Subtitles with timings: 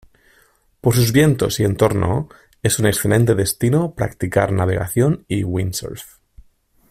[0.81, 2.27] Por sus vientos y entorno
[2.63, 6.17] es un excelente destino practicar navegación y windsurf.